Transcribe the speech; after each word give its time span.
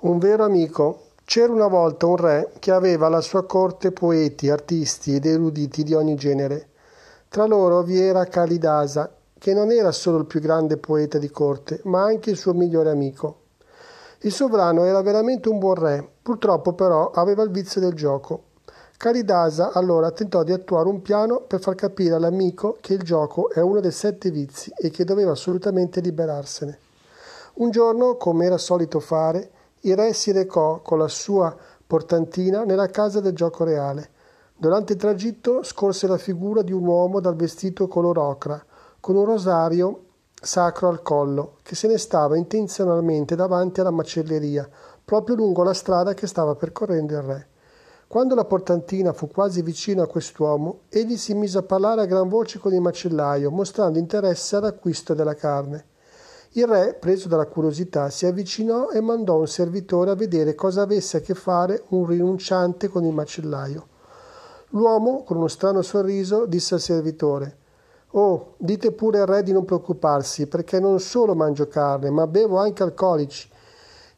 Un 0.00 0.18
vero 0.18 0.44
amico. 0.44 1.06
C'era 1.24 1.52
una 1.52 1.66
volta 1.66 2.06
un 2.06 2.14
re 2.14 2.52
che 2.60 2.70
aveva 2.70 3.06
alla 3.06 3.20
sua 3.20 3.44
corte 3.44 3.90
poeti, 3.90 4.48
artisti 4.48 5.16
ed 5.16 5.26
eruditi 5.26 5.82
di 5.82 5.92
ogni 5.92 6.14
genere. 6.14 6.68
Tra 7.28 7.46
loro 7.46 7.82
vi 7.82 8.00
era 8.00 8.24
Kalidasa, 8.24 9.12
che 9.36 9.52
non 9.52 9.72
era 9.72 9.90
solo 9.90 10.18
il 10.18 10.26
più 10.26 10.38
grande 10.38 10.76
poeta 10.76 11.18
di 11.18 11.28
corte, 11.30 11.80
ma 11.86 12.04
anche 12.04 12.30
il 12.30 12.36
suo 12.36 12.54
migliore 12.54 12.90
amico. 12.90 13.40
Il 14.20 14.30
sovrano 14.30 14.84
era 14.84 15.02
veramente 15.02 15.48
un 15.48 15.58
buon 15.58 15.74
re, 15.74 16.08
purtroppo 16.22 16.74
però 16.74 17.10
aveva 17.10 17.42
il 17.42 17.50
vizio 17.50 17.80
del 17.80 17.94
gioco. 17.94 18.42
Kalidasa 18.96 19.72
allora 19.72 20.12
tentò 20.12 20.44
di 20.44 20.52
attuare 20.52 20.88
un 20.88 21.02
piano 21.02 21.40
per 21.40 21.58
far 21.58 21.74
capire 21.74 22.14
all'amico 22.14 22.76
che 22.80 22.94
il 22.94 23.02
gioco 23.02 23.50
è 23.50 23.60
uno 23.60 23.80
dei 23.80 23.90
sette 23.90 24.30
vizi 24.30 24.72
e 24.76 24.90
che 24.90 25.02
doveva 25.02 25.32
assolutamente 25.32 26.00
liberarsene. 26.00 26.78
Un 27.54 27.72
giorno, 27.72 28.14
come 28.14 28.46
era 28.46 28.58
solito 28.58 29.00
fare, 29.00 29.50
il 29.80 29.96
re 29.96 30.12
si 30.12 30.32
recò 30.32 30.80
con 30.80 30.98
la 30.98 31.08
sua 31.08 31.56
portantina 31.86 32.64
nella 32.64 32.88
casa 32.88 33.20
del 33.20 33.34
gioco 33.34 33.64
reale. 33.64 34.10
Durante 34.56 34.94
il 34.94 34.98
tragitto 34.98 35.62
scorse 35.62 36.06
la 36.06 36.18
figura 36.18 36.62
di 36.62 36.72
un 36.72 36.84
uomo 36.84 37.20
dal 37.20 37.36
vestito 37.36 37.86
color 37.86 38.18
ocra, 38.18 38.62
con 39.00 39.16
un 39.16 39.24
rosario 39.24 40.04
sacro 40.40 40.88
al 40.88 41.02
collo, 41.02 41.58
che 41.62 41.74
se 41.74 41.86
ne 41.88 41.98
stava 41.98 42.36
intenzionalmente 42.36 43.36
davanti 43.36 43.80
alla 43.80 43.90
macelleria, 43.90 44.68
proprio 45.04 45.36
lungo 45.36 45.62
la 45.62 45.74
strada 45.74 46.14
che 46.14 46.26
stava 46.26 46.54
percorrendo 46.54 47.14
il 47.14 47.22
re. 47.22 47.48
Quando 48.08 48.34
la 48.34 48.44
portantina 48.44 49.12
fu 49.12 49.28
quasi 49.28 49.62
vicino 49.62 50.02
a 50.02 50.06
quest'uomo, 50.06 50.80
egli 50.88 51.16
si 51.16 51.34
mise 51.34 51.58
a 51.58 51.62
parlare 51.62 52.00
a 52.00 52.06
gran 52.06 52.28
voce 52.28 52.58
con 52.58 52.72
il 52.72 52.80
macellaio, 52.80 53.50
mostrando 53.50 53.98
interesse 53.98 54.56
all'acquisto 54.56 55.14
della 55.14 55.34
carne. 55.34 55.84
Il 56.52 56.66
re, 56.66 56.94
preso 56.94 57.28
dalla 57.28 57.46
curiosità, 57.46 58.08
si 58.08 58.24
avvicinò 58.24 58.90
e 58.90 59.00
mandò 59.00 59.38
un 59.38 59.46
servitore 59.46 60.10
a 60.10 60.14
vedere 60.14 60.54
cosa 60.54 60.82
avesse 60.82 61.18
a 61.18 61.20
che 61.20 61.34
fare 61.34 61.82
un 61.88 62.06
rinunciante 62.06 62.88
con 62.88 63.04
il 63.04 63.12
macellaio. 63.12 63.86
L'uomo, 64.70 65.22
con 65.24 65.36
uno 65.36 65.48
strano 65.48 65.82
sorriso, 65.82 66.46
disse 66.46 66.74
al 66.74 66.80
servitore 66.80 67.56
Oh, 68.12 68.54
dite 68.56 68.92
pure 68.92 69.20
al 69.20 69.26
re 69.26 69.42
di 69.42 69.52
non 69.52 69.66
preoccuparsi, 69.66 70.46
perché 70.46 70.80
non 70.80 70.98
solo 70.98 71.34
mangio 71.34 71.68
carne, 71.68 72.08
ma 72.08 72.26
bevo 72.26 72.56
anche 72.56 72.82
alcolici. 72.82 73.50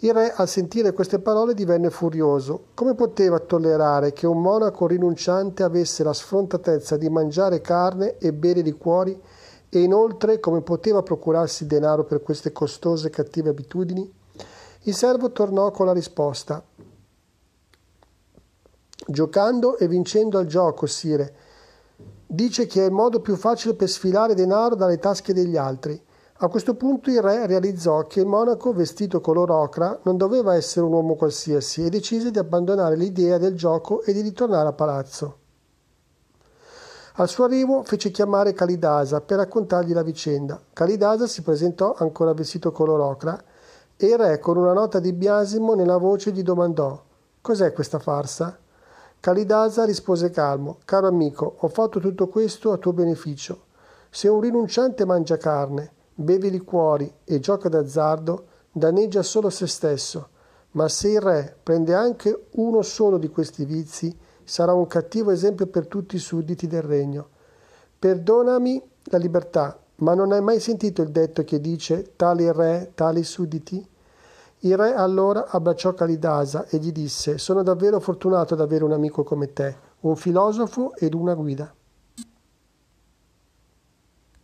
Il 0.00 0.12
re, 0.12 0.32
al 0.34 0.48
sentire 0.48 0.92
queste 0.92 1.20
parole, 1.20 1.54
divenne 1.54 1.90
furioso. 1.90 2.64
Come 2.74 2.96
poteva 2.96 3.38
tollerare 3.38 4.12
che 4.12 4.26
un 4.26 4.42
monaco 4.42 4.88
rinunciante 4.88 5.62
avesse 5.62 6.02
la 6.02 6.12
sfrontatezza 6.12 6.96
di 6.96 7.08
mangiare 7.08 7.60
carne 7.60 8.18
e 8.18 8.32
bere 8.32 8.62
liquori? 8.62 9.18
E 9.68 9.80
inoltre 9.80 10.38
come 10.40 10.62
poteva 10.62 11.02
procurarsi 11.02 11.66
denaro 11.66 12.04
per 12.04 12.22
queste 12.22 12.52
costose 12.52 13.08
e 13.08 13.10
cattive 13.10 13.50
abitudini? 13.50 14.10
Il 14.82 14.94
servo 14.94 15.32
tornò 15.32 15.70
con 15.72 15.86
la 15.86 15.92
risposta. 15.92 16.64
Giocando 19.08 19.76
e 19.78 19.88
vincendo 19.88 20.38
al 20.38 20.46
gioco, 20.46 20.86
sire. 20.86 21.34
Dice 22.26 22.66
che 22.66 22.82
è 22.82 22.86
il 22.86 22.92
modo 22.92 23.20
più 23.20 23.36
facile 23.36 23.74
per 23.74 23.88
sfilare 23.88 24.34
denaro 24.34 24.74
dalle 24.74 24.98
tasche 24.98 25.32
degli 25.32 25.56
altri. 25.56 26.00
A 26.40 26.48
questo 26.48 26.74
punto 26.74 27.10
il 27.10 27.22
re 27.22 27.46
realizzò 27.46 28.06
che 28.06 28.20
il 28.20 28.26
monaco 28.26 28.72
vestito 28.72 29.20
color 29.20 29.50
ocra 29.50 29.98
non 30.02 30.16
doveva 30.16 30.54
essere 30.54 30.84
un 30.84 30.92
uomo 30.92 31.14
qualsiasi 31.14 31.84
e 31.84 31.88
decise 31.88 32.30
di 32.30 32.38
abbandonare 32.38 32.94
l'idea 32.94 33.38
del 33.38 33.54
gioco 33.54 34.02
e 34.02 34.12
di 34.12 34.20
ritornare 34.20 34.68
a 34.68 34.72
palazzo. 34.72 35.38
Al 37.18 37.30
suo 37.30 37.44
arrivo 37.44 37.82
fece 37.82 38.10
chiamare 38.10 38.52
Kalidasa 38.52 39.22
per 39.22 39.38
raccontargli 39.38 39.94
la 39.94 40.02
vicenda. 40.02 40.60
Kalidasa 40.70 41.26
si 41.26 41.40
presentò 41.40 41.94
ancora 41.96 42.34
vestito 42.34 42.72
color 42.72 43.00
ocra 43.00 43.42
e 43.96 44.06
il 44.06 44.18
re 44.18 44.38
con 44.38 44.58
una 44.58 44.74
nota 44.74 45.00
di 45.00 45.14
biasimo 45.14 45.74
nella 45.74 45.96
voce 45.96 46.30
gli 46.30 46.42
domandò 46.42 47.02
Cos'è 47.40 47.72
questa 47.72 47.98
farsa? 47.98 48.58
Kalidasa 49.18 49.86
rispose 49.86 50.28
calmo 50.28 50.76
Caro 50.84 51.06
amico, 51.06 51.56
ho 51.58 51.68
fatto 51.68 52.00
tutto 52.00 52.28
questo 52.28 52.72
a 52.72 52.76
tuo 52.76 52.92
beneficio. 52.92 53.62
Se 54.10 54.28
un 54.28 54.40
rinunciante 54.40 55.06
mangia 55.06 55.38
carne, 55.38 55.92
beve 56.12 56.50
liquori 56.50 57.10
e 57.24 57.40
gioca 57.40 57.70
d'azzardo, 57.70 58.44
danneggia 58.70 59.22
solo 59.22 59.48
se 59.48 59.66
stesso. 59.66 60.28
Ma 60.72 60.86
se 60.88 61.08
il 61.08 61.22
re 61.22 61.56
prende 61.62 61.94
anche 61.94 62.48
uno 62.56 62.82
solo 62.82 63.16
di 63.16 63.30
questi 63.30 63.64
vizi, 63.64 64.14
sarà 64.46 64.72
un 64.72 64.86
cattivo 64.86 65.32
esempio 65.32 65.66
per 65.66 65.86
tutti 65.88 66.16
i 66.16 66.20
sudditi 66.20 66.66
del 66.66 66.82
regno. 66.82 67.28
Perdonami 67.98 68.80
la 69.04 69.18
libertà, 69.18 69.78
ma 69.96 70.14
non 70.14 70.32
hai 70.32 70.40
mai 70.40 70.60
sentito 70.60 71.02
il 71.02 71.10
detto 71.10 71.44
che 71.44 71.60
dice 71.60 72.12
tali 72.16 72.50
re, 72.52 72.92
tali 72.94 73.22
sudditi? 73.22 73.86
Il 74.60 74.76
re 74.76 74.94
allora 74.94 75.48
abbracciò 75.48 75.92
Kalidasa 75.92 76.66
e 76.68 76.78
gli 76.78 76.92
disse 76.92 77.38
Sono 77.38 77.62
davvero 77.62 78.00
fortunato 78.00 78.54
ad 78.54 78.60
avere 78.60 78.84
un 78.84 78.92
amico 78.92 79.22
come 79.24 79.52
te, 79.52 79.76
un 80.00 80.16
filosofo 80.16 80.94
ed 80.94 81.12
una 81.12 81.34
guida. 81.34 81.72